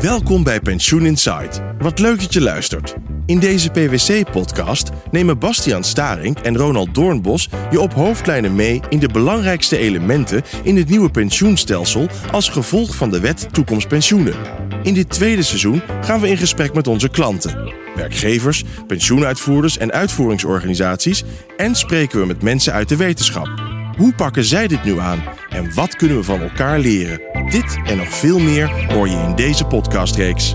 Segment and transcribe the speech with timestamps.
[0.00, 1.62] Welkom bij Pensioen Insight.
[1.78, 2.94] Wat leuk dat je luistert.
[3.26, 9.08] In deze PwC-podcast nemen Bastiaan Staring en Ronald Doornbos je op hoofdlijnen mee in de
[9.08, 14.34] belangrijkste elementen in het nieuwe pensioenstelsel als gevolg van de wet Toekomst Pensioenen.
[14.82, 21.24] In dit tweede seizoen gaan we in gesprek met onze klanten, werkgevers, pensioenuitvoerders en uitvoeringsorganisaties
[21.56, 23.79] en spreken we met mensen uit de wetenschap.
[24.00, 27.20] Hoe pakken zij dit nu aan en wat kunnen we van elkaar leren?
[27.50, 30.54] Dit en nog veel meer hoor je in deze podcastreeks.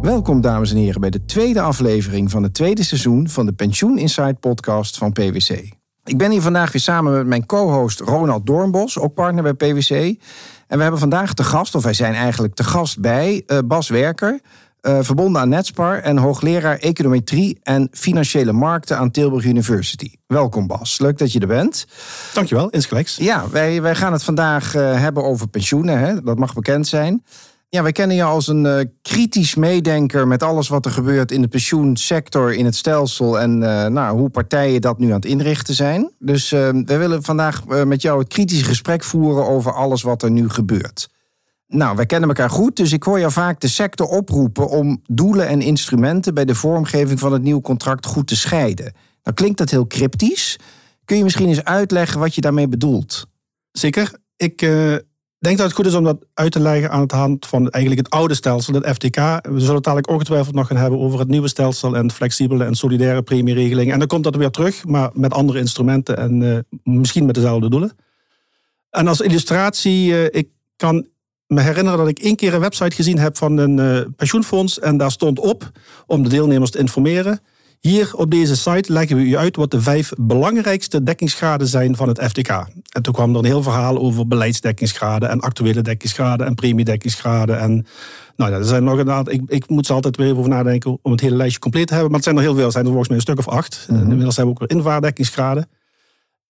[0.00, 3.98] Welkom dames en heren bij de tweede aflevering van het tweede seizoen van de Pensioen
[3.98, 5.50] Insight podcast van PwC.
[6.04, 9.90] Ik ben hier vandaag weer samen met mijn co-host Ronald Doornbos, ook partner bij PwC.
[10.66, 13.88] En we hebben vandaag te gast, of wij zijn eigenlijk te gast bij uh, Bas
[13.88, 14.40] Werker,
[14.86, 20.14] uh, verbonden aan Netspar en hoogleraar econometrie en financiële markten aan Tilburg University.
[20.26, 21.86] Welkom Bas, leuk dat je er bent.
[22.34, 23.16] Dankjewel, insgelijks.
[23.16, 26.22] Ja, wij, wij gaan het vandaag uh, hebben over pensioenen, hè?
[26.22, 27.24] dat mag bekend zijn.
[27.68, 31.42] Ja, wij kennen je als een uh, kritisch meedenker met alles wat er gebeurt in
[31.42, 33.58] de pensioensector, in het stelsel en
[33.92, 36.10] nou, hoe partijen dat nu aan het inrichten zijn.
[36.18, 40.48] Dus we willen vandaag met jou het kritische gesprek voeren over alles wat er nu
[40.48, 41.08] gebeurt.
[41.66, 45.48] Nou, wij kennen elkaar goed, dus ik hoor jou vaak de sector oproepen om doelen
[45.48, 48.92] en instrumenten bij de vormgeving van het nieuwe contract goed te scheiden.
[49.22, 50.58] Nou klinkt dat heel cryptisch.
[51.04, 53.26] Kun je misschien eens uitleggen wat je daarmee bedoelt?
[53.72, 54.12] Zeker.
[54.36, 54.96] Ik uh,
[55.38, 58.06] denk dat het goed is om dat uit te leggen aan de hand van eigenlijk
[58.06, 59.16] het oude stelsel, het FTK.
[59.16, 62.74] We zullen het dadelijk ongetwijfeld nog gaan hebben over het nieuwe stelsel en flexibele en
[62.74, 63.92] solidaire premieregeling.
[63.92, 67.70] En dan komt dat weer terug, maar met andere instrumenten en uh, misschien met dezelfde
[67.70, 67.92] doelen.
[68.90, 71.06] En als illustratie, uh, ik kan
[71.46, 74.78] me herinneren dat ik één keer een website gezien heb van een uh, pensioenfonds.
[74.78, 75.70] En daar stond op
[76.06, 77.40] om de deelnemers te informeren.
[77.80, 82.08] Hier op deze site leggen we u uit wat de vijf belangrijkste dekkingsgraden zijn van
[82.08, 82.48] het FTK.
[82.92, 87.58] En toen kwam er een heel verhaal over beleidsdekkingsgraden en actuele dekkingsgraden en premiedekkingsgraden.
[87.58, 87.86] En
[88.36, 89.32] nou ja, er zijn nog een aantal.
[89.32, 92.10] Ik, ik moet ze altijd weer over nadenken om het hele lijstje compleet te hebben.
[92.10, 92.70] Maar het zijn er heel veel.
[92.70, 93.86] Zijn er volgens mij een stuk of acht.
[93.88, 94.04] Mm -hmm.
[94.04, 95.68] Inmiddels hebben we ook weer invaardekkingsgraden.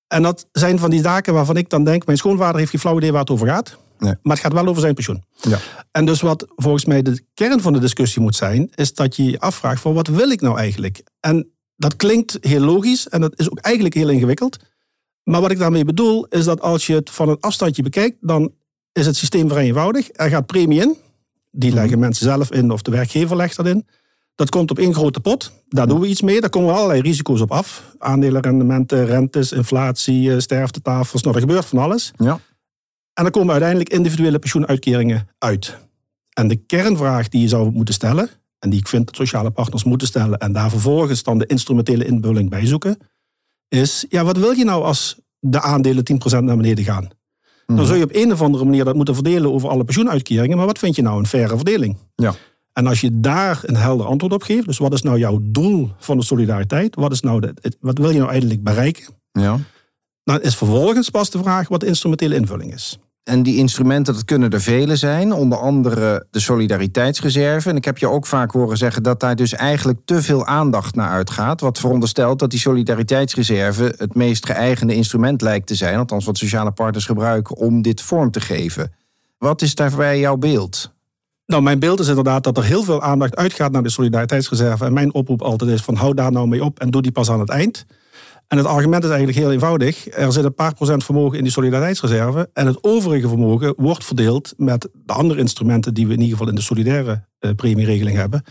[0.09, 2.97] En dat zijn van die zaken waarvan ik dan denk: mijn schoonvader heeft geen flauw
[2.97, 3.79] idee waar het over gaat.
[3.99, 4.15] Nee.
[4.23, 5.25] Maar het gaat wel over zijn pensioen.
[5.41, 5.59] Ja.
[5.91, 9.25] En dus wat volgens mij de kern van de discussie moet zijn, is dat je
[9.25, 11.03] je afvraagt van wat wil ik nou eigenlijk?
[11.21, 14.59] En dat klinkt heel logisch en dat is ook eigenlijk heel ingewikkeld.
[15.23, 18.53] Maar wat ik daarmee bedoel, is dat als je het van een afstandje bekijkt, dan
[18.93, 20.09] is het systeem vrij eenvoudig.
[20.13, 20.97] Er gaat premie in.
[21.51, 22.01] Die leggen mm-hmm.
[22.01, 23.87] mensen zelf in of de werkgever legt dat in.
[24.35, 25.53] Dat komt op één grote pot.
[25.69, 26.41] Daar doen we iets mee.
[26.41, 27.95] Daar komen we allerlei risico's op af.
[27.99, 31.23] Aandelenrendementen, rentes, inflatie, eh, sterftetafels.
[31.23, 32.13] Nou, er gebeurt van alles.
[32.17, 32.41] Ja.
[33.15, 35.79] En dan komen uiteindelijk individuele pensioenuitkeringen uit.
[36.33, 39.85] En de kernvraag die je zou moeten stellen, en die ik vind dat sociale partners
[39.85, 42.99] moeten stellen, en daar vervolgens dan de instrumentele invulling bij zoeken,
[43.69, 47.09] is: ja, wat wil je nou als de aandelen 10% naar beneden gaan?
[47.67, 47.87] Dan mhm.
[47.87, 50.79] zul je op een of andere manier dat moeten verdelen over alle pensioenuitkeringen, maar wat
[50.79, 51.97] vind je nou een faire verdeling?
[52.15, 52.35] Ja.
[52.73, 55.91] En als je daar een helder antwoord op geeft, dus wat is nou jouw doel
[55.99, 56.95] van de solidariteit?
[56.95, 59.05] Wat, is nou de, wat wil je nou eindelijk bereiken?
[59.33, 59.59] Ja.
[60.25, 62.99] Dan is vervolgens pas de vraag wat de instrumentele invulling is.
[63.25, 65.33] En die instrumenten, dat kunnen er vele zijn.
[65.33, 67.69] Onder andere de solidariteitsreserve.
[67.71, 70.95] En ik heb je ook vaak horen zeggen dat daar dus eigenlijk te veel aandacht
[70.95, 71.61] naar uitgaat.
[71.61, 75.99] Wat veronderstelt dat die solidariteitsreserve het meest geëigende instrument lijkt te zijn.
[75.99, 78.93] Althans, wat sociale partners gebruiken om dit vorm te geven.
[79.39, 80.93] Wat is daarbij jouw beeld?
[81.47, 84.85] Nou, mijn beeld is inderdaad dat er heel veel aandacht uitgaat naar de solidariteitsreserve.
[84.85, 87.31] En mijn oproep altijd is van hou daar nou mee op en doe die pas
[87.31, 87.87] aan het eind.
[88.49, 90.09] En het argument is eigenlijk heel eenvoudig.
[90.09, 92.51] Er zit een paar procent vermogen in die solidariteitsreserve.
[92.53, 96.49] En het overige vermogen wordt verdeeld met de andere instrumenten die we in ieder geval
[96.49, 98.43] in de solidaire uh, premieregeling hebben.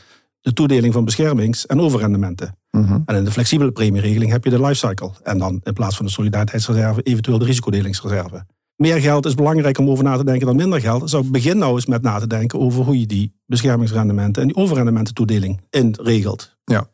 [0.42, 2.58] De toedeling van beschermings- en overrendementen.
[2.72, 3.00] Mhm.
[3.06, 5.12] En in de flexibele premieregeling heb je de lifecycle.
[5.24, 8.46] En dan in plaats van de solidariteitsreserve eventueel de risicodelingsreserve.
[8.76, 11.10] Meer geld is belangrijk om over na te denken dan minder geld.
[11.10, 14.48] Zou ik begin nou eens met na te denken over hoe je die beschermingsrendementen en
[14.48, 16.58] die overrendemententoedeling inregelt.
[16.64, 16.88] Ja.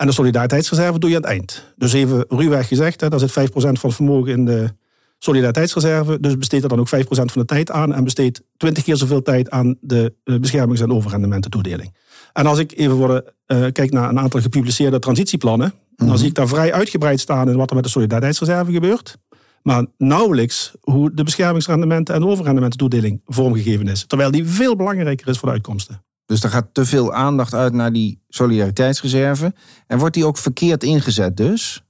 [0.00, 1.72] En de solidariteitsreserve doe je aan het eind.
[1.76, 4.70] Dus even ruwweg gezegd, hè, daar zit 5% van het vermogen in de
[5.18, 6.20] solidariteitsreserve.
[6.20, 7.94] Dus besteed er dan ook 5% van de tijd aan.
[7.94, 11.94] En besteed 20 keer zoveel tijd aan de eh, beschermings- en overrendemententoedeling.
[12.32, 15.72] En als ik even voor de, uh, kijk naar een aantal gepubliceerde transitieplannen.
[15.96, 16.16] Dan mhm.
[16.16, 19.16] zie ik daar vrij uitgebreid staan in wat er met de solidariteitsreserve gebeurt.
[19.62, 24.04] Maar nauwelijks hoe de beschermingsrendementen en de overrendemententoedeling vormgegeven is.
[24.06, 26.02] Terwijl die veel belangrijker is voor de uitkomsten.
[26.30, 29.54] Dus er gaat te veel aandacht uit naar die solidariteitsreserve.
[29.86, 31.84] En wordt die ook verkeerd ingezet dus?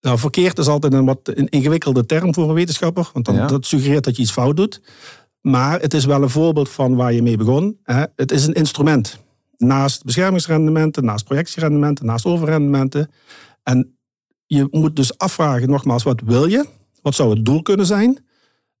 [0.00, 3.10] Nou, verkeerd is altijd een wat een ingewikkelde term voor een wetenschapper.
[3.12, 4.80] Want dan, dat suggereert dat je iets fout doet.
[5.40, 7.78] Maar het is wel een voorbeeld van waar je mee begon.
[8.16, 9.18] Het is een instrument.
[9.56, 13.10] Naast beschermingsrendementen, naast projectierendementen, naast overrendementen.
[13.62, 13.98] En
[14.46, 16.66] je moet dus afvragen, nogmaals, wat wil je?
[17.02, 18.24] Wat zou het doel kunnen zijn?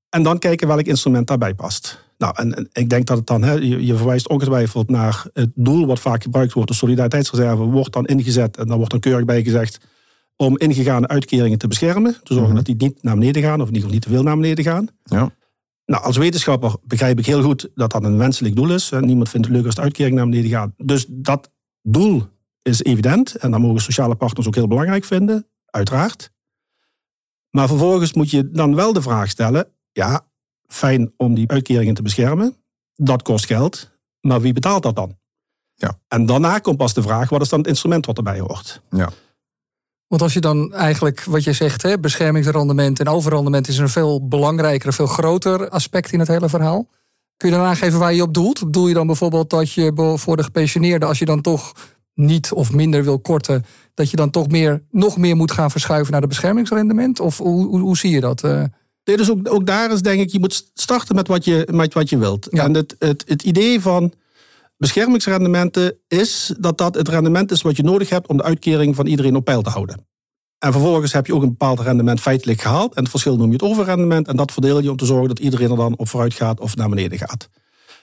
[0.08, 2.01] En dan kijken welk instrument daarbij past.
[2.22, 5.86] Nou, en, ik denk dat het dan, hè, je, je, verwijst ongetwijfeld naar het doel
[5.86, 9.42] wat vaak gebruikt wordt, de solidariteitsreserve, wordt dan ingezet en dan wordt dan keurig bij
[9.42, 9.86] gezegd
[10.36, 12.12] om ingegaande uitkeringen te beschermen.
[12.22, 12.54] Te zorgen mhm.
[12.54, 14.64] dat die niet naar beneden gaan, of in ieder geval niet te veel naar beneden
[14.64, 14.88] gaan.
[15.02, 15.30] Ja.
[15.86, 18.90] Nou, als wetenschapper begrijp ik heel goed dat dat een wenselijk doel is.
[19.00, 20.70] Niemand vindt het leuk als de uitkering naar beneden gaat.
[20.76, 21.50] Dus dat
[21.82, 22.26] doel
[22.62, 23.34] is evident.
[23.34, 26.30] En dat mogen sociale partners ook heel belangrijk vinden, uiteraard.
[27.50, 30.26] Maar vervolgens moet je dan wel de vraag stellen: ja,
[30.72, 32.56] fijn om die uitkeringen te beschermen.
[32.94, 33.90] Dat kost geld.
[34.20, 35.18] Maar wie betaalt dat dan?
[35.74, 35.98] Ja.
[36.08, 38.80] En daarna komt pas de vraag: wat is dan het instrument wat erbij hoort?
[38.90, 39.08] Ja.
[40.06, 44.28] Want als je dan eigenlijk, wat je zegt, hè, beschermingsrendement en overrendement is een veel
[44.28, 46.88] belangrijker, een veel groter aspect in het hele verhaal.
[47.36, 48.64] Kun je dan aangeven waar je op doelt?
[48.64, 51.72] Bedoel je dan bijvoorbeeld dat je voor de gepensioneerden, als je dan toch
[52.14, 53.64] niet of minder wil korten,
[53.94, 57.20] dat je dan toch meer, nog meer moet gaan verschuiven naar de beschermingsrendement?
[57.20, 58.42] Of hoe, hoe, hoe zie je dat?
[59.04, 61.94] Nee, dus ook, ook daar is denk ik, je moet starten met wat je, met
[61.94, 62.46] wat je wilt.
[62.46, 64.12] En het, het, het idee van
[64.76, 69.06] beschermingsrendementen is dat dat het rendement is wat je nodig hebt om de uitkering van
[69.06, 70.06] iedereen op peil te houden.
[70.58, 72.94] En vervolgens heb je ook een bepaald rendement feitelijk gehaald.
[72.94, 74.28] En het verschil noem je het overrendement.
[74.28, 76.76] En dat verdeel je om te zorgen dat iedereen er dan op vooruit gaat of
[76.76, 77.48] naar beneden gaat.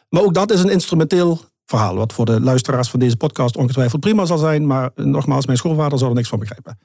[0.09, 1.95] Maar ook dat is een instrumenteel verhaal.
[1.95, 4.67] Wat voor de luisteraars van deze podcast ongetwijfeld prima zal zijn.
[4.67, 6.79] Maar nogmaals, mijn schoolvader zal er niks van begrijpen.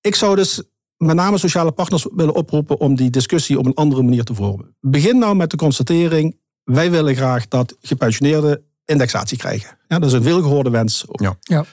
[0.00, 0.62] Ik zou dus
[1.06, 4.76] met name sociale partners willen oproepen om die discussie op een andere manier te vormen.
[4.80, 9.78] Begin nou met de constatering: wij willen graag dat gepensioneerden indexatie krijgen.
[9.88, 11.04] Ja, dat is een veelgehoorde wens.
[11.12, 11.36] Ja.
[11.40, 11.64] ja.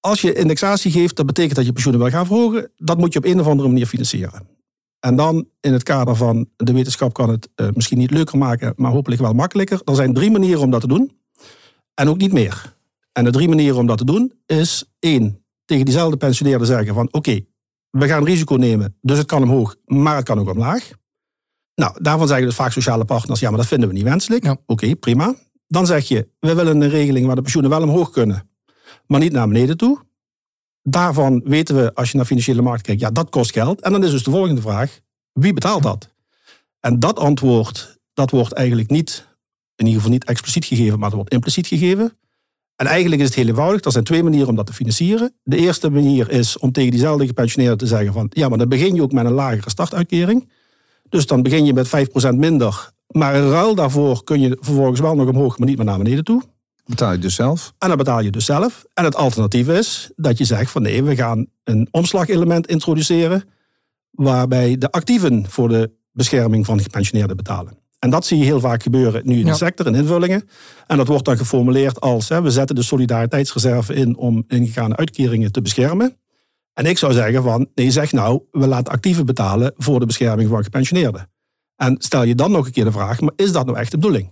[0.00, 2.70] Als je indexatie geeft, dat betekent dat je pensioenen wil gaan verhogen.
[2.76, 4.48] Dat moet je op een of andere manier financieren.
[5.00, 8.72] En dan in het kader van de wetenschap kan het uh, misschien niet leuker maken,
[8.76, 9.80] maar hopelijk wel makkelijker.
[9.84, 11.18] Er zijn drie manieren om dat te doen.
[11.94, 12.74] En ook niet meer.
[13.12, 17.08] En de drie manieren om dat te doen is één, tegen diezelfde pensioneerden zeggen van
[17.10, 17.40] oké,
[17.98, 20.90] we gaan risico nemen, dus het kan omhoog, maar het kan ook omlaag.
[21.74, 24.56] Nou, daarvan zeggen dus vaak sociale partners, ja, maar dat vinden we niet wenselijk.
[24.66, 25.34] Oké, prima.
[25.66, 28.50] Dan zeg je, we willen een regeling waar de pensioenen wel omhoog kunnen,
[29.06, 30.00] maar niet naar beneden toe.
[30.82, 33.80] Daarvan weten we, als je naar financiële markt kijkt, ja, dat kost geld.
[33.80, 35.00] En dan is dus de volgende vraag,
[35.32, 36.08] wie betaalt dat?
[36.80, 39.28] En dat antwoord, dat wordt eigenlijk niet,
[39.74, 42.18] in ieder geval niet expliciet gegeven, maar het wordt impliciet gegeven.
[42.76, 43.84] En eigenlijk is het heel eenvoudig.
[43.84, 45.34] Er zijn twee manieren om dat te financieren.
[45.42, 48.94] De eerste manier is om tegen diezelfde gepensioneerden te zeggen van ja, maar dan begin
[48.94, 50.50] je ook met een lagere startuitkering.
[51.08, 51.90] Dus dan begin je met 5%
[52.34, 52.92] minder.
[53.06, 56.24] Maar in ruil daarvoor kun je vervolgens wel nog omhoog, maar niet meer naar beneden
[56.24, 56.42] toe.
[56.86, 57.72] Betaal je dus zelf?
[57.78, 58.84] En dan betaal je dus zelf.
[58.94, 63.44] En het alternatief is dat je zegt van nee, we gaan een omslagelement introduceren.
[64.10, 67.83] Waarbij de actieven voor de bescherming van gepensioneerden betalen.
[68.04, 70.48] En dat zie je heel vaak gebeuren nu in de sector, in invullingen.
[70.86, 75.52] En dat wordt dan geformuleerd als: hè, we zetten de solidariteitsreserve in om ingegaande uitkeringen
[75.52, 76.16] te beschermen.
[76.72, 80.48] En ik zou zeggen van, nee, zeg nou, we laten actieven betalen voor de bescherming
[80.48, 81.30] van gepensioneerden.
[81.76, 83.98] En stel je dan nog een keer de vraag, maar is dat nou echt de
[83.98, 84.30] bedoeling?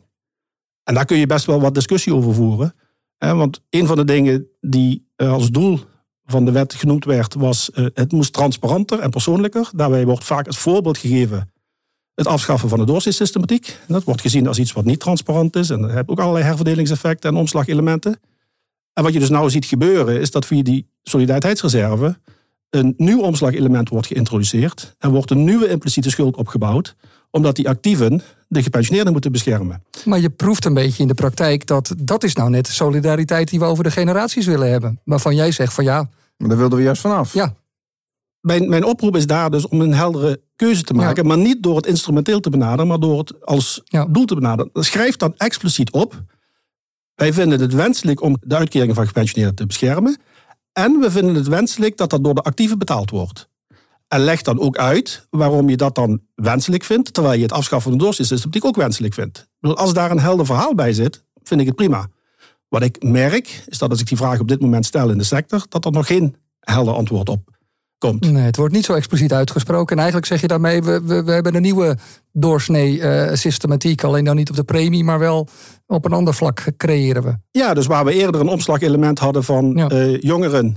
[0.85, 2.75] En daar kun je best wel wat discussie over voeren.
[3.19, 5.81] Hè, want een van de dingen die eh, als doel
[6.25, 9.71] van de wet genoemd werd, was uh, het moest transparanter en persoonlijker.
[9.75, 11.52] Daarbij wordt vaak het voorbeeld gegeven
[12.15, 13.79] het afschaffen van de doorsystematiek.
[13.89, 15.71] Dat wordt gezien als iets wat niet transparant is.
[15.71, 18.21] En dat heeft ook allerlei herverdelingseffecten en omslagelementen.
[18.93, 22.19] En wat je dus nou ziet gebeuren, is dat via die solidariteitsreserve
[22.71, 24.95] een nieuw omslagelement wordt geïntroduceerd.
[24.99, 26.97] En wordt een nieuwe impliciete schuld opgebouwd,
[27.31, 29.83] omdat die actieven de gepensioneerden moeten beschermen.
[30.05, 33.51] Maar je proeft een beetje in de praktijk dat dat is nou net de solidariteit
[33.51, 35.01] die we over de generaties willen hebben.
[35.05, 36.09] Waarvan jij zegt van ja.
[36.37, 37.35] Maar daar wilden we juist vanaf.
[37.35, 37.55] Ja,
[38.43, 41.27] mijn, mijn oproep is daar dus om een heldere keuze te maken.
[41.27, 44.71] Maar niet door het instrumenteel te benaderen, maar door het als doel te benaderen.
[44.73, 46.23] Schrijf dan expliciet op.
[47.15, 50.21] Wij vinden het wenselijk om de uitkeringen van gepensioneerden te beschermen.
[50.73, 53.49] En we vinden het wenselijk dat dat door de actieve betaald wordt.
[54.09, 57.91] En leg dan ook uit waarom je dat dan wenselijk vindt, terwijl je het afschaffen
[57.91, 59.49] van de doorsystematiek ook wenselijk vindt.
[59.61, 62.09] Als daar een helder verhaal bij zit, vind ik het prima.
[62.69, 65.25] Wat ik merk, is dat als ik die vraag op dit moment stel in de
[65.25, 67.53] sector, dat er nog geen helder antwoord op
[68.11, 69.93] Nee, het wordt niet zo expliciet uitgesproken.
[69.97, 71.97] En eigenlijk zeg je daarmee, we, we, we hebben een nieuwe
[72.33, 74.05] doorsnee uh, systematiek.
[74.05, 75.49] Alleen dan niet op de premie, maar wel
[75.87, 77.37] op een ander vlak creëren we.
[77.51, 80.77] Ja, dus waar we eerder een omslagelement hadden van eh, jongeren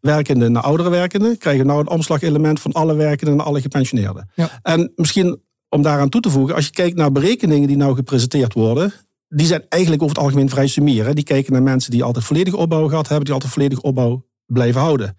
[0.00, 4.30] werkende naar oudere werkenden, krijgen we nou een omslagelement van alle werkenden naar alle gepensioneerden.
[4.34, 4.48] Ja.
[4.62, 8.52] En misschien om daaraan toe te voegen, als je kijkt naar berekeningen die nou gepresenteerd
[8.52, 8.92] worden,
[9.28, 11.14] die zijn eigenlijk over het algemeen vrij sumier.
[11.14, 14.80] Die kijken naar mensen die altijd volledige opbouw gehad hebben, die altijd volledige opbouw blijven
[14.80, 15.18] houden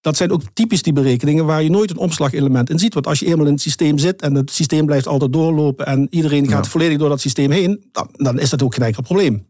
[0.00, 2.94] dat zijn ook typisch die berekeningen waar je nooit een omslagelement in ziet.
[2.94, 6.06] Want als je eenmaal in het systeem zit en het systeem blijft altijd doorlopen en
[6.10, 9.46] iedereen gaat volledig door dat systeem heen, dan, dan is dat ook geen enkel probleem.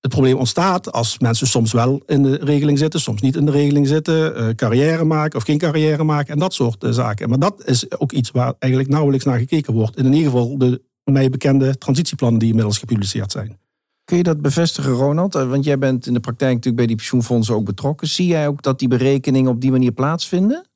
[0.00, 3.52] Het probleem ontstaat als mensen soms wel in de regeling zitten, soms niet in de
[3.52, 7.28] regeling zitten, uh, carrière maken of geen carrière maken en dat soort uh, zaken.
[7.28, 9.96] Maar dat is ook iets waar eigenlijk nauwelijks naar gekeken wordt.
[9.96, 13.58] In ieder geval de mij bekende transitieplannen die inmiddels gepubliceerd zijn.
[14.04, 15.34] Kun je dat bevestigen, Ronald?
[15.34, 18.08] Eh, Want jij bent in de praktijk natuurlijk bij die pensioenfondsen ook betrokken.
[18.08, 20.66] Zie jij ook dat die berekeningen op die manier plaatsvinden?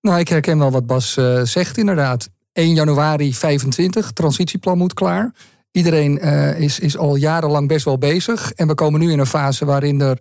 [0.00, 2.30] Nou, ik herken wel wat Bas uh, zegt, inderdaad.
[2.52, 5.34] 1 januari 25, transitieplan moet klaar.
[5.70, 8.52] Iedereen uh, is, is al jarenlang best wel bezig.
[8.52, 10.18] En we komen nu in een fase waarin er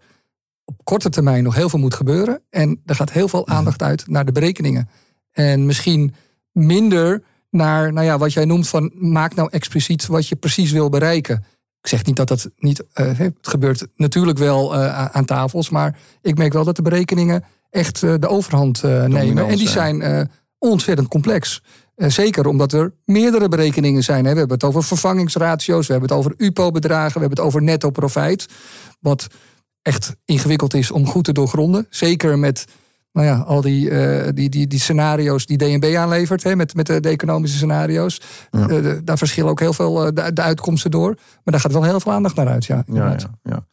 [0.66, 2.42] op korte termijn nog heel veel moet gebeuren.
[2.50, 4.90] En er gaat heel veel aandacht uit naar de berekeningen.
[5.32, 6.14] En misschien
[6.52, 10.90] minder naar nou ja, wat jij noemt van maak nou expliciet wat je precies wil
[10.90, 11.44] bereiken.
[11.84, 12.84] Ik zeg niet dat dat niet.
[12.96, 15.70] Uh, het gebeurt natuurlijk wel uh, aan tafels.
[15.70, 19.48] Maar ik merk wel dat de berekeningen echt uh, de overhand nemen.
[19.48, 21.62] En die zijn ontzettend complex.
[21.96, 24.26] zeker omdat er meerdere berekeningen zijn.
[24.26, 24.32] Hè.
[24.32, 27.90] We hebben het over vervangingsratio's, we hebben het over UPO-bedragen, we hebben het over netto
[27.90, 28.48] profijt.
[29.00, 29.28] Wat
[29.82, 31.88] echt ingewikkeld is om goed te doorgronden.
[31.90, 32.66] Zeker met
[33.14, 36.86] nou ja, al die, uh, die, die, die scenario's die DNB aanlevert, hè, met, met
[36.86, 38.22] de, economische scenario's.
[38.52, 38.70] Ja.
[38.70, 41.14] Uh, daar verschillen ook heel veel uh, de, de, uitkomsten door.
[41.16, 42.66] Maar daar gaat wel heel veel aandacht naar uit.
[42.66, 43.66] Ja, ja, ja, ja,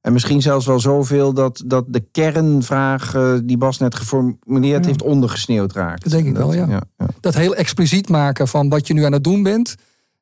[0.00, 3.14] En misschien zelfs wel zoveel dat, dat de kernvraag
[3.44, 6.02] die Bas net geformuleerd heeft ondergesneeuwd raakt.
[6.02, 6.82] Dat denk ik dat, wel, ja.
[7.20, 9.74] Dat heel expliciet maken van wat je nu aan het doen bent.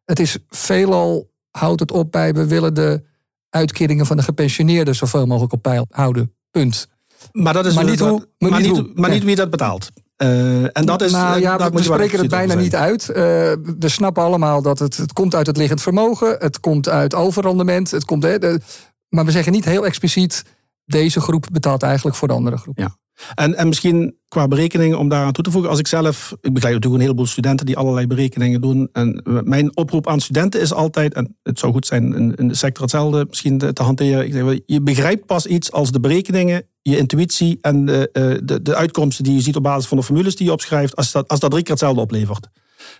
[0.05, 3.03] Het is veelal, houdt het op bij, we willen de
[3.51, 6.33] uitkeringen van de gepensioneerden zoveel mogelijk op peil houden.
[6.51, 6.89] Punt.
[7.33, 8.91] Maar, dat is maar, niet, hoe, maar, maar, niet, niet, hoe.
[8.95, 9.91] maar niet wie dat betaalt.
[10.23, 13.09] Uh, en dat is, nou, ja, daar we spreken het bijna niet uit.
[13.09, 16.37] Uh, we snappen allemaal dat het, het komt uit het liggend vermogen.
[16.39, 17.91] Het komt uit overrendement.
[17.91, 18.61] Het komt, de,
[19.09, 20.45] maar we zeggen niet heel expliciet...
[20.85, 22.79] deze groep betaalt eigenlijk voor de andere groep.
[22.79, 22.97] Ja.
[23.35, 25.71] En, en misschien qua berekeningen om daaraan toe te voegen.
[25.71, 28.89] Als ik zelf, ik begeleid natuurlijk een heleboel studenten die allerlei berekeningen doen.
[28.93, 32.55] En mijn oproep aan studenten is altijd, en het zou goed zijn in, in de
[32.55, 34.27] sector hetzelfde misschien te, te hanteren.
[34.27, 38.11] Ik zeg, je begrijpt pas iets als de berekeningen, je intuïtie en de,
[38.45, 41.13] de, de uitkomsten die je ziet op basis van de formules die je opschrijft, als
[41.13, 42.49] dat, als dat drie keer hetzelfde oplevert.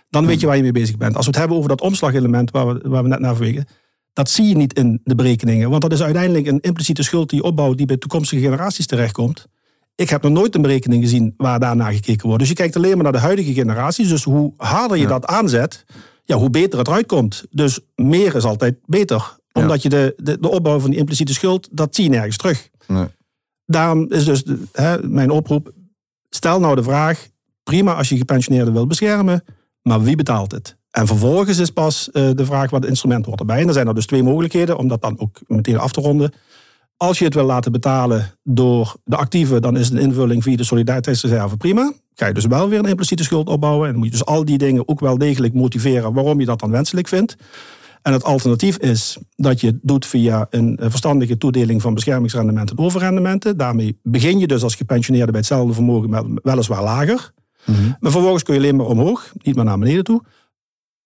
[0.09, 1.15] Dan weet je waar je mee bezig bent.
[1.15, 3.65] Als we het hebben over dat omslagelement waar we, waar we net naar verwegen.
[4.13, 5.69] Dat zie je niet in de berekeningen.
[5.69, 9.47] Want dat is uiteindelijk een impliciete schuld die je opbouwt, die bij toekomstige generaties terechtkomt.
[9.97, 12.39] Ik heb nog nooit een berekening gezien waar daarna gekeken wordt.
[12.39, 14.09] Dus je kijkt alleen maar naar de huidige generaties.
[14.09, 15.09] Dus hoe harder je ja.
[15.09, 15.85] dat aanzet,
[16.23, 17.45] ja, hoe beter het eruit komt.
[17.49, 19.37] Dus meer is altijd beter.
[19.51, 19.89] Omdat ja.
[19.89, 22.69] je de, de, de, opbouw van die impliciete schuld, dat zie je nergens terug.
[22.87, 23.05] Nee.
[23.65, 25.71] Daarom is dus hè, mijn oproep,
[26.29, 27.27] stel nou de vraag,
[27.63, 29.43] prima als je gepensioneerden wil beschermen,
[29.81, 30.77] maar wie betaalt het?
[30.91, 33.61] En vervolgens is pas uh, de vraag wat het instrument wordt erbij.
[33.61, 36.33] En er zijn er dus twee mogelijkheden, om dat dan ook meteen af te ronden.
[36.97, 40.63] Als je het wil laten betalen door de actieve, dan is een invulling via de
[40.63, 41.93] solidariteitsreserve prima.
[42.13, 43.85] Ga je dus wel weer een impliciete schuld opbouwen.
[43.85, 46.59] En dan moet je dus al die dingen ook wel degelijk motiveren waarom je dat
[46.59, 47.35] dan wenselijk vindt.
[48.01, 52.83] En het alternatief is dat je het doet via een verstandige toedeling van beschermingsrendementen en
[52.83, 53.57] overrendementen.
[53.57, 57.31] Daarmee begin je dus als gepensioneerde bij hetzelfde vermogen, maar weliswaar lager.
[57.65, 57.95] Mm-hmm.
[57.99, 60.21] Maar vervolgens kun je alleen maar omhoog, niet maar naar beneden toe.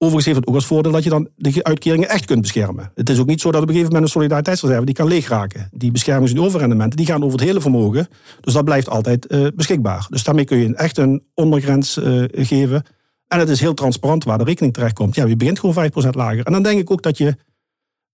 [0.04, 2.92] Overigens heeft het ook als voordeel dat je dan de uitkeringen echt kunt beschermen.
[2.96, 5.70] Het is ook niet zo dat op een gegeven moment een solidariteitsreserve die kan leegraken.
[5.72, 8.08] Die beschermings- en overrendementen die gaan over het hele vermogen.
[8.40, 10.08] Dus dat blijft altijd uh, beschikbaar.
[10.10, 12.84] Dus daarmee kun je echt een ondergrens uh, geven.
[13.28, 15.16] En het is heel transparant waar de rekening terecht komt.
[15.16, 16.46] Ja, je begint gewoon 5% lager.
[16.46, 17.36] En dan denk ik ook dat je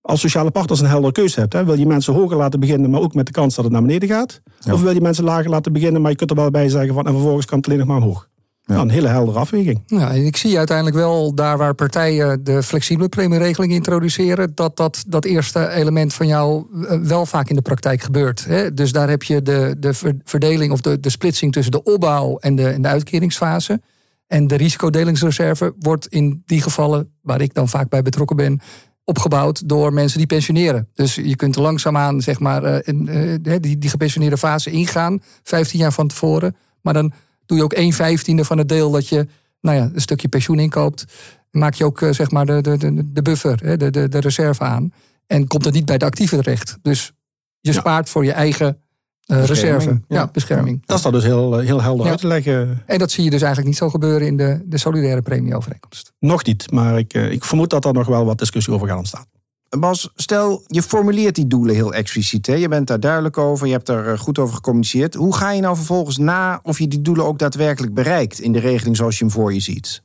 [0.02, 1.54] als sociale partners een heldere keuze hebt.
[1.54, 1.66] Hè.
[1.66, 4.10] Wil je mensen hoger laten beginnen, maar ook met de kans dat het naar beneden
[4.10, 4.42] gaat?
[4.60, 4.74] Ja.
[4.74, 7.06] Of wil je mensen lager laten beginnen, maar je kunt er wel bij zeggen van
[7.06, 8.30] en vervolgens kan het alleen nog maar omhoog?
[8.68, 8.74] Ja.
[8.74, 9.84] Nou, een hele heldere afweging.
[9.86, 15.04] Ja, en ik zie uiteindelijk wel daar waar partijen de flexibele premieregeling introduceren, dat dat,
[15.08, 16.66] dat eerste element van jou
[17.04, 18.46] wel vaak in de praktijk gebeurt.
[18.46, 18.74] Hè?
[18.74, 19.94] Dus daar heb je de, de
[20.24, 23.82] verdeling of de, de splitsing tussen de opbouw en de, en de uitkeringsfase.
[24.28, 28.60] En de risicodelingsreserve wordt in die gevallen, waar ik dan vaak bij betrokken ben,
[29.04, 30.88] opgebouwd door mensen die pensioneren.
[30.94, 35.94] Dus je kunt langzaamaan zeg maar, in, uh, die, die gepensioneerde fase ingaan, 15 jaar
[35.94, 36.56] van tevoren.
[36.82, 37.14] Maar dan
[37.48, 39.28] doe je ook 1 vijftiende van het deel dat je
[39.62, 41.06] nou ja, een stukje pensioen inkoopt.
[41.52, 44.94] Maak je ook zeg maar de, de, de buffer, de, de, de reserve aan.
[45.26, 46.78] En komt dat niet bij de actieve terecht.
[46.82, 47.12] Dus
[47.60, 47.80] je ja.
[47.80, 48.82] spaart voor je eigen
[49.26, 49.90] uh, reserve.
[49.90, 50.84] Ja, ja, bescherming.
[50.86, 52.12] Dat is dan dus heel, heel helder ja.
[52.12, 52.84] uit te leggen.
[52.86, 56.14] En dat zie je dus eigenlijk niet zo gebeuren in de, de solidaire premieovereenkomst.
[56.20, 59.26] Nog niet, maar ik, ik vermoed dat er nog wel wat discussie over gaat ontstaan.
[59.70, 62.48] Bas, stel je formuleert die doelen heel expliciet.
[62.48, 62.54] Hè?
[62.54, 65.14] Je bent daar duidelijk over, je hebt daar goed over gecommuniceerd.
[65.14, 68.60] Hoe ga je nou vervolgens na of je die doelen ook daadwerkelijk bereikt in de
[68.60, 70.04] regeling zoals je hem voor je ziet?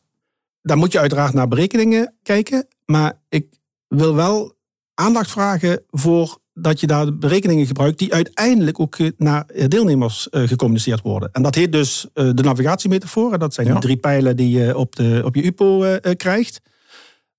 [0.62, 2.66] Daar moet je uiteraard naar berekeningen kijken.
[2.86, 3.46] Maar ik
[3.88, 4.54] wil wel
[4.94, 11.28] aandacht vragen voor dat je daar berekeningen gebruikt die uiteindelijk ook naar deelnemers gecommuniceerd worden.
[11.32, 13.38] En dat heet dus de navigatiemetafoor.
[13.38, 13.72] Dat zijn ja.
[13.72, 16.60] die drie pijlen die je op, de, op je UPO krijgt.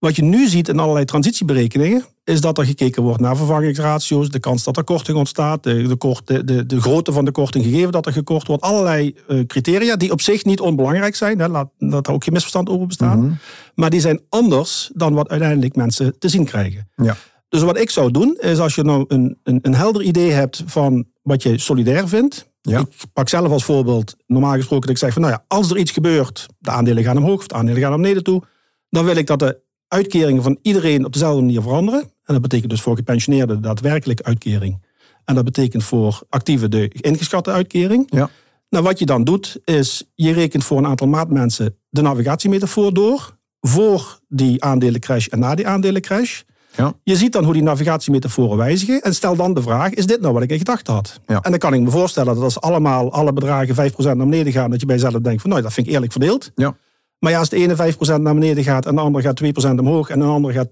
[0.04, 4.40] Wat je nu ziet in allerlei transitieberekeningen, is dat er gekeken wordt naar vervangingsratio's, de
[4.40, 8.06] kans dat er korting ontstaat, de, de, kort, de, grootte van de korting gegeven dat
[8.06, 8.64] er gekort wordt.
[8.64, 12.34] Allerlei uh, criteria die op zich niet onbelangrijk zijn, hè, laat dat er ook geen
[12.34, 13.16] misverstand over bestaat.
[13.16, 13.38] Mm -hmm.
[13.76, 16.90] Maar die zijn anders dan wat uiteindelijk mensen te zien krijgen.
[16.96, 17.16] Ja.
[17.50, 20.64] Dus wat ik zou doen, is als je nou een, een, een helder idee hebt
[20.66, 22.52] van wat je solidair vindt.
[22.62, 22.80] Ja.
[22.80, 25.78] Ik pak zelf als voorbeeld, normaal gesproken, dat ik zeg van nou ja, als er
[25.78, 28.42] iets gebeurt, de aandelen gaan omhoog of de aandelen gaan naar beneden toe,
[28.90, 29.62] dan wil ik dat de
[29.94, 32.02] uitkeringen van iedereen op dezelfde manier veranderen.
[32.02, 34.82] En dat betekent dus voor gepensioneerden daadwerkelijk uitkering.
[35.26, 38.08] En dat betekent voor actieven de ingeschatte uitkering.
[38.10, 38.30] Ja.
[38.70, 43.38] Nou, wat je dan doet, is je rekent voor een aantal maatmensen de navigatiemetafoor door.
[43.62, 46.42] Voor die aandelencrash en na die aandelencrash.
[46.76, 46.94] Ja.
[47.04, 49.02] Je ziet dan hoe die navigatiemetaforen wijzigen.
[49.02, 51.20] En stel dan de vraag, is dit nou wat ik in gedachten had?
[51.28, 51.42] Ja.
[51.42, 54.70] En dan kan ik me voorstellen dat als allemaal alle bedragen 5% naar beneden gaan...
[54.70, 56.52] dat je bij jezelf denkt van, nou, dat vind ik eerlijk verdeeld.
[56.56, 56.76] Ja.
[57.24, 59.42] Maar ja, als de ene 5% naar beneden gaat en de andere gaat
[59.76, 60.70] 2% omhoog en de andere gaat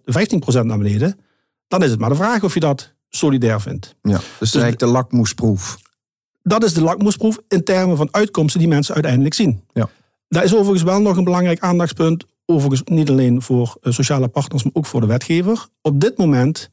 [0.61, 1.19] 15% naar beneden,
[1.67, 3.95] dan is het maar de vraag of je dat solidair vindt.
[4.01, 4.11] Ja.
[4.11, 5.77] Dus dat is eigenlijk de lakmoesproef.
[6.43, 9.61] Dat is de lakmoesproef in termen van uitkomsten die mensen uiteindelijk zien.
[9.73, 9.89] Ja.
[10.27, 14.63] Daar is overigens wel nog een belangrijk aandachtspunt, overigens niet alleen voor eh, sociale partners,
[14.63, 15.67] maar ook voor de wetgever.
[15.81, 16.69] Op dit moment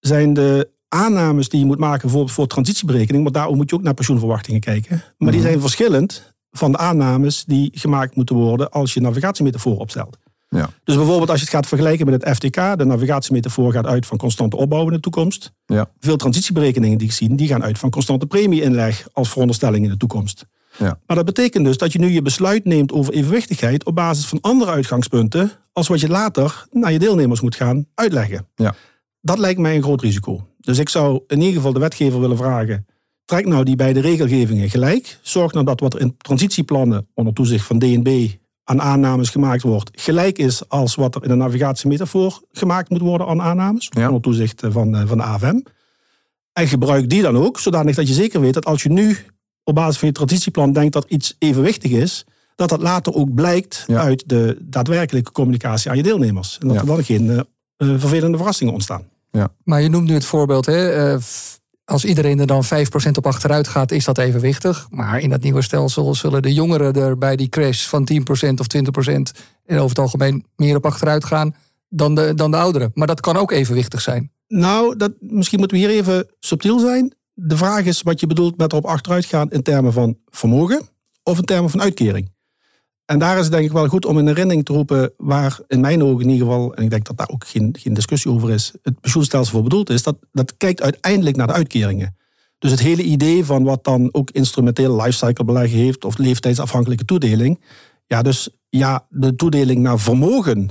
[0.00, 3.82] zijn de aannames die je moet maken voor, voor transitieberekening, want daarom moet je ook
[3.82, 5.48] naar pensioenverwachtingen kijken, maar die Mhm.
[5.48, 10.18] zijn verschillend van de aannames die gemaakt moeten worden als je navigatiemetafoor opstelt.
[10.48, 10.70] Ja.
[10.84, 14.18] Dus bijvoorbeeld als je het gaat vergelijken met het FTK, de navigatiemetafoor gaat uit van
[14.18, 15.52] constante opbouw in de toekomst.
[15.66, 15.90] Ja.
[16.00, 19.96] Veel transitieberekeningen die ik zie, die gaan uit van constante premieinleg als veronderstelling in de
[19.96, 20.46] toekomst.
[20.78, 20.98] Ja.
[21.06, 24.40] Maar dat betekent dus dat je nu je besluit neemt over evenwichtigheid op basis van
[24.40, 28.46] andere uitgangspunten, als wat je later naar je deelnemers moet gaan uitleggen.
[28.54, 28.74] Ja.
[29.20, 30.46] Dat lijkt mij een groot risico.
[30.58, 32.86] Dus ik zou in ieder geval de wetgever willen vragen,
[33.24, 35.18] trek nou die beide regelgevingen gelijk.
[35.22, 38.28] Zorg nou dat wat er in transitieplannen onder toezicht van DNB
[38.64, 43.26] aan aannames gemaakt wordt, gelijk is als wat er in de navigatiemetafoor gemaakt moet worden
[43.26, 44.06] aan aannames, Ja.
[44.06, 45.60] onder toezicht van, eh, van de AFM.
[46.52, 49.16] En gebruik die dan ook, zodanig dat je zeker weet dat als je nu
[49.64, 52.24] op basis van je transitieplan denkt dat iets evenwichtig is,
[52.56, 54.00] dat dat later ook blijkt Ja.
[54.00, 56.58] uit de daadwerkelijke communicatie aan je deelnemers.
[56.60, 56.80] En dat Ja.
[56.82, 57.38] er dan geen eh,
[57.76, 59.10] eh, vervelende verrassingen ontstaan.
[59.64, 61.18] Maar je noemt nu het voorbeeld, hè, eh,
[61.84, 62.68] als iedereen er dan 5%
[63.16, 64.86] op achteruit gaat, is dat evenwichtig.
[64.90, 68.14] Maar in dat nieuwe stelsel zullen de jongeren er bij die crash van 10%
[68.54, 71.54] of 20% en over het algemeen meer op achteruit gaan
[71.88, 72.90] dan de, dan de ouderen.
[72.94, 74.32] Maar dat kan ook evenwichtig zijn.
[74.48, 77.14] Nou, dat, misschien moeten we hier even subtiel zijn.
[77.32, 80.82] De vraag is wat je bedoelt met erop achteruit gaan in termen van vermogen
[81.22, 82.31] of in termen van uitkering.
[83.12, 85.80] En daar is het denk ik wel goed om in herinnering te roepen waar in
[85.80, 88.50] mijn ogen in ieder geval, en ik denk dat daar ook geen, geen discussie over
[88.50, 92.16] is, het pensioenstelsel voor bedoeld is, dat, dat kijkt uiteindelijk naar de uitkeringen.
[92.58, 97.60] Dus het hele idee van wat dan ook instrumenteel lifecycle beleggen heeft of leeftijdsafhankelijke toedeling.
[98.06, 100.70] Ja, dus ja, de toedeling naar vermogen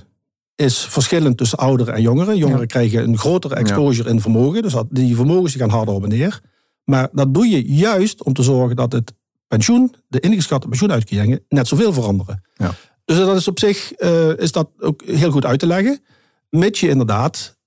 [0.56, 2.38] is verschillend tussen ouderen en jongeren.
[2.38, 2.66] Jongeren Ja.
[2.66, 4.62] krijgen een grotere exposure in vermogen.
[4.62, 6.42] Dus die vermogens die gaan harder op en neer.
[6.84, 9.14] Maar dat doe je juist om te zorgen dat het
[9.58, 12.44] pensioen, de ingeschatte pensioenuitkeringen, net zoveel veranderen.
[12.54, 12.74] Ja.
[13.06, 16.00] Dus dat is op zich eh, is dat ook heel goed uit te leggen.
[16.50, 17.58] Mits je inderdaad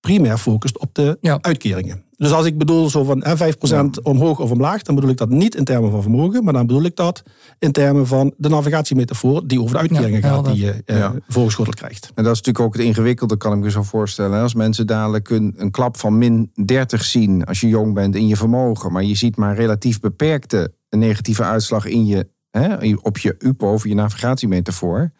[0.00, 1.38] primair focust op de Ja.
[1.40, 2.04] uitkeringen.
[2.20, 5.28] Dus als ik bedoel zo van hè, 5% omhoog of omlaag, dan bedoel ik dat
[5.28, 7.22] niet in termen van vermogen, maar dan bedoel ik dat
[7.58, 11.12] in termen van de navigatiemetafoor die over de uitkeringen Ja, gaat, die je eh, Ja.
[11.28, 12.04] voorgeschoteld krijgt.
[12.14, 14.42] En dat is natuurlijk ook het ingewikkelde, kan ik me zo voorstellen.
[14.42, 18.26] Als mensen dadelijk een, een klap van min 30 zien als je jong bent in
[18.26, 23.34] je vermogen, maar je ziet maar relatief beperkte negatieve uitslag in je, hè, op je
[23.38, 25.10] UPO of je navigatiemetafoor,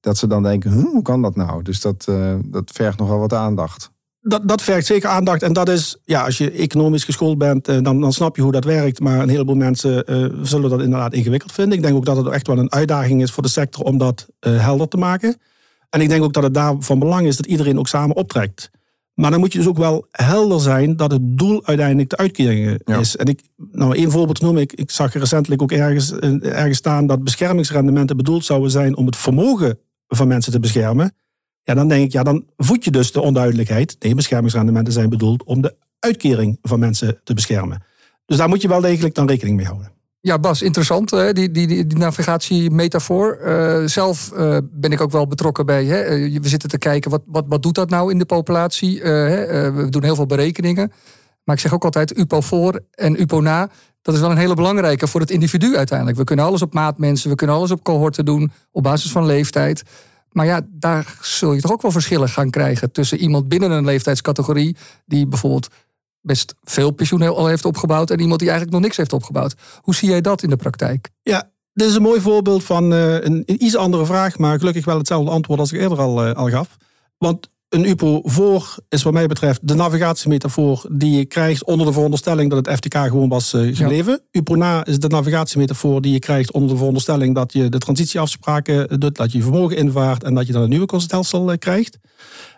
[0.00, 1.62] dat ze dan denken, "Huh, hoe kan dat nou?
[1.62, 3.90] Dus dat, eh, dat vergt nogal wat aandacht.
[4.28, 5.42] Dat, dat vergt zeker aandacht.
[5.42, 8.52] En dat is, ja, als je economisch geschoold bent, eh, dan, dan snap je hoe
[8.52, 9.00] dat werkt.
[9.00, 11.76] Maar een heleboel mensen eh, zullen dat inderdaad ingewikkeld vinden.
[11.76, 14.26] Ik denk ook dat het echt wel een uitdaging is voor de sector om dat
[14.40, 15.36] eh, helder te maken.
[15.90, 18.70] En ik denk ook dat het daar van belang is dat iedereen ook samen optrekt.
[19.14, 22.80] Maar dan moet je dus ook wel helder zijn dat het doel uiteindelijk de uitkeringen
[22.84, 22.98] Ja.
[22.98, 23.16] is.
[23.16, 23.40] En ik,
[23.72, 24.72] nou, één voorbeeld noem ik.
[24.72, 29.78] Ik zag recentelijk ook ergens, ergens staan dat beschermingsrendementen bedoeld zouden zijn om het vermogen
[30.08, 31.12] van mensen te beschermen.
[31.68, 33.96] Ja, dan denk ik, ja, dan voed je dus de onduidelijkheid.
[33.98, 37.82] Nee, beschermingsrendementen zijn bedoeld om de uitkering van mensen te beschermen.
[38.26, 39.92] Dus daar moet je wel degelijk dan rekening mee houden.
[40.20, 41.32] Ja, Bas, interessant, hè?
[41.32, 43.32] Die, die, die, navigatiemetafoor.
[43.32, 45.84] Eh, zelf eh, ben ik ook wel betrokken bij.
[45.84, 46.00] Hè?
[46.00, 49.00] Eh, we zitten te kijken, wat, wat, wat doet dat nou in de populatie?
[49.02, 49.72] Hè?
[49.72, 50.92] We doen heel veel berekeningen.
[51.44, 53.68] Maar ik zeg ook altijd, UPO voor en UPO na.
[54.02, 56.18] Dat is wel een hele belangrijke voor het individu uiteindelijk.
[56.18, 59.26] We kunnen alles op maat mensen, we kunnen alles op cohorten doen, op basis van
[59.26, 59.82] leeftijd.
[60.38, 63.84] Maar ja, daar zul je toch ook wel verschillen gaan krijgen tussen iemand binnen een
[63.84, 65.68] leeftijdscategorie, die bijvoorbeeld
[66.20, 69.54] best veel pensioen al heeft opgebouwd, en iemand die eigenlijk nog niks heeft opgebouwd.
[69.80, 71.10] Hoe zie jij dat in de praktijk?
[71.22, 74.98] Ja, dit is een mooi voorbeeld van eh, een, iets andere vraag, maar gelukkig wel
[74.98, 76.76] hetzelfde antwoord als ik eerder al, eh, al gaf.
[77.16, 81.92] Want een UPO voor is wat mij betreft de navigatiemetafoor die je krijgt onder de
[81.92, 84.20] veronderstelling dat het FTK gewoon was uh, gebleven.
[84.30, 89.00] UPO na is de navigatiemetafoor die je krijgt onder de veronderstelling dat je de transitieafspraken
[89.00, 91.98] doet, dat je vermogen invaart en dat je dan een nieuwe constelsel uh, krijgt.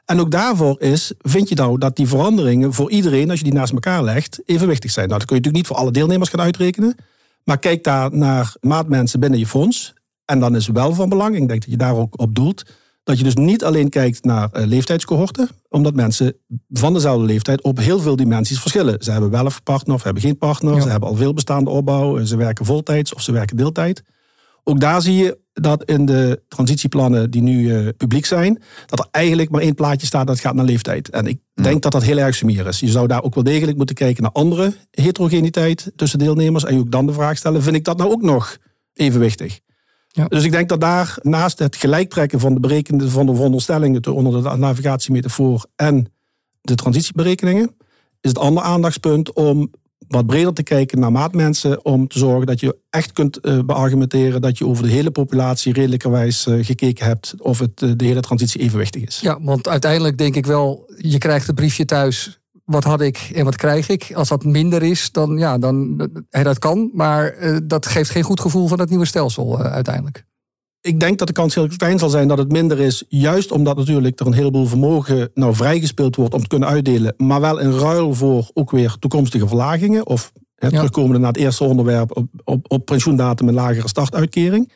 [0.04, 3.54] En ook daarvoor is, vind je nou dat die veranderingen voor iedereen, als je die
[3.54, 5.08] naast elkaar legt, evenwichtig zijn.
[5.08, 6.96] Nou, dat kun je natuurlijk niet voor alle deelnemers gaan uitrekenen.
[7.44, 9.94] Maar kijk daar naar maatmensen binnen je fonds.
[10.24, 12.64] En dan is wel van belang, ik denk dat je daar ook op doelt,
[13.10, 16.36] dat je dus niet alleen kijkt naar uh, leeftijdscohorten, omdat mensen
[16.68, 18.96] van dezelfde leeftijd op heel veel dimensies verschillen.
[19.02, 22.24] Ze hebben wel een partner of hebben geen partner, ze hebben al veel bestaande opbouw,
[22.24, 24.02] ze werken voltijds of ze werken deeltijd.
[24.64, 29.06] Ook daar zie je dat in de transitieplannen die nu uh, publiek zijn, dat er
[29.10, 31.10] eigenlijk maar één plaatje staat dat gaat naar leeftijd.
[31.10, 32.80] En ik denk dat dat heel erg sumier is.
[32.80, 36.80] Je zou daar ook wel degelijk moeten kijken naar andere heterogeniteit tussen deelnemers en je
[36.80, 38.56] ook dan de vraag stellen, vind ik dat nou ook nog
[38.92, 39.60] evenwichtig?
[40.12, 40.24] Ja.
[40.24, 44.42] Dus ik denk dat daar naast het gelijktrekken van de berekende van de veronderstellingen onder
[44.42, 46.12] de navigatiemetafoor en
[46.60, 47.76] de transitieberekeningen,
[48.20, 49.70] is het andere aandachtspunt om
[50.08, 51.84] wat breder te kijken naar maatmensen.
[51.84, 55.72] Om te zorgen dat je echt kunt uh, beargumenteren dat je over de hele populatie
[55.72, 59.20] redelijkerwijs uh, gekeken hebt of het, uh, de hele transitie evenwichtig is.
[59.20, 62.39] Ja, want uiteindelijk denk ik wel, je krijgt een briefje thuis.
[62.70, 64.12] Wat had ik en wat krijg ik?
[64.14, 65.96] Als dat minder is, dan ja, dan
[66.30, 66.90] dat kan.
[66.92, 70.24] Maar dat geeft geen goed gevoel van het nieuwe stelsel uiteindelijk
[70.80, 73.04] ik denk dat de kans heel klein zal zijn dat het minder is.
[73.08, 77.14] Juist omdat natuurlijk er een heleboel vermogen nou vrijgespeeld wordt om te kunnen uitdelen.
[77.16, 80.06] Maar wel in ruil voor ook weer toekomstige verlagingen.
[80.06, 84.72] Of het terugkomende naar het eerste onderwerp op, op, op pensioendatum en lagere startuitkering.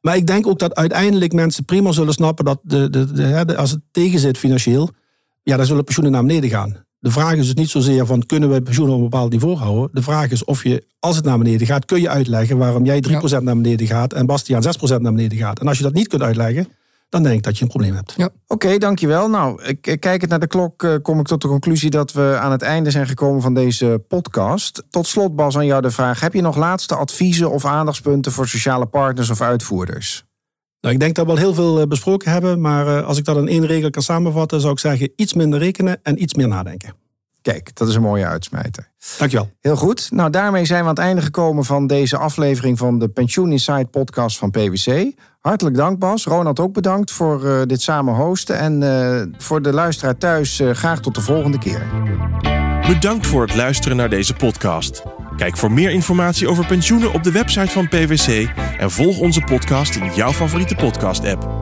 [0.00, 3.70] Maar ik denk ook dat uiteindelijk mensen prima zullen snappen dat de, de, de, als
[3.70, 4.90] het tegenzit financieel,
[5.42, 6.84] ja, dan zullen pensioenen naar beneden gaan.
[7.02, 9.88] De vraag is dus niet zozeer van kunnen we pensioenen op een bepaald niveau houden.
[9.92, 13.04] De vraag is of je, als het naar beneden gaat, kun je uitleggen waarom jij
[13.08, 15.60] 3% naar beneden gaat en Bastiaan 6% naar beneden gaat.
[15.60, 16.68] En als je dat niet kunt uitleggen,
[17.08, 18.14] dan denk ik dat je een probleem hebt.
[18.16, 18.30] Ja.
[18.46, 19.28] Oké, dankjewel.
[19.28, 22.50] Nou, ik, kijkend naar de klok eh, kom ik tot de conclusie dat we aan
[22.50, 24.82] het einde zijn gekomen van deze podcast.
[24.90, 26.20] Tot slot, Bas, aan jou de vraag.
[26.20, 30.24] Heb je nog laatste adviezen of aandachtspunten voor sociale partners of uitvoerders?
[30.82, 33.24] Nou, ik denk dat we al heel veel eh, besproken hebben, maar eh, als ik
[33.24, 36.48] dat in één regel kan samenvatten, zou ik zeggen iets minder rekenen en iets meer
[36.48, 36.94] nadenken.
[37.42, 38.90] Kijk, dat is een mooie uitsmijter.
[39.18, 39.50] Dankjewel.
[39.60, 40.08] Heel goed.
[40.10, 43.90] Nou, daarmee zijn we aan het einde gekomen van deze aflevering van de Pensioen Insight
[43.90, 45.12] podcast van PwC.
[45.40, 46.24] Hartelijk dank Bas.
[46.24, 48.58] Ronald ook bedankt voor uh, dit samen hosten.
[48.58, 51.86] En uh, voor de luisteraar thuis uh, graag tot de volgende keer.
[52.86, 55.02] Bedankt voor het luisteren naar deze podcast.
[55.36, 59.94] Kijk voor meer informatie over pensioenen op de website van PwC en volg onze podcast
[59.94, 61.61] in jouw favoriete podcast-app.